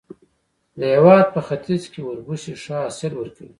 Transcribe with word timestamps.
د 0.79 0.81
هېواد 0.93 1.25
په 1.35 1.41
ختیځ 1.47 1.83
کې 1.91 1.99
اوربشې 2.03 2.53
ښه 2.63 2.75
حاصل 2.83 3.11
ورکوي. 3.17 3.49